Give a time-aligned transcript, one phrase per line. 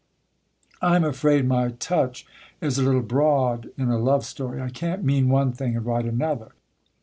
[0.81, 2.25] "I am afraid my touch
[2.59, 6.07] is a little broad in a love story; I can't mean one thing and write
[6.07, 6.53] another.